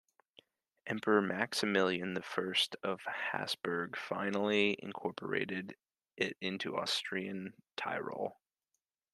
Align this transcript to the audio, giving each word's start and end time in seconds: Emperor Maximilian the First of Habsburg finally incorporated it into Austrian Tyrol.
Emperor 0.87 1.21
Maximilian 1.21 2.15
the 2.15 2.23
First 2.23 2.75
of 2.81 3.01
Habsburg 3.05 3.95
finally 3.95 4.75
incorporated 4.81 5.75
it 6.17 6.35
into 6.41 6.75
Austrian 6.75 7.53
Tyrol. 7.77 8.39